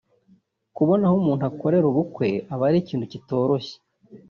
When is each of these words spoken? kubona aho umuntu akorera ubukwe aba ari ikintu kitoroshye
kubona 0.75 1.03
aho 1.07 1.15
umuntu 1.21 1.43
akorera 1.49 1.85
ubukwe 1.91 2.27
aba 2.53 2.63
ari 2.69 2.77
ikintu 2.81 3.05
kitoroshye 3.13 3.75